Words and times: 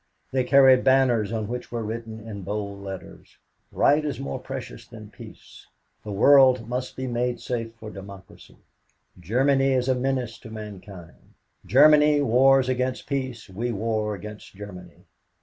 They 0.31 0.43
carried 0.43 0.83
banners 0.83 1.31
on 1.31 1.47
which 1.47 1.71
were 1.71 1.83
written 1.83 2.27
in 2.27 2.41
bold 2.41 2.81
letters, 2.83 3.37
"Right 3.71 4.03
is 4.03 4.19
more 4.19 4.39
precious 4.39 4.87
than 4.87 5.11
peace," 5.11 5.67
"The 6.03 6.11
world 6.11 6.67
must 6.67 6.95
be 6.95 7.05
made 7.05 7.39
safe 7.39 7.75
for 7.75 7.91
democracy," 7.91 8.57
"Germany 9.19 9.73
is 9.73 9.87
a 9.87 9.93
menace 9.93 10.39
to 10.39 10.49
mankind," 10.49 11.35
"Germany 11.67 12.19
wars 12.19 12.67
against 12.67 13.05
peace, 13.05 13.47
we 13.47 13.71
war 13.71 14.15
against 14.15 14.55
Germany." 14.55 15.05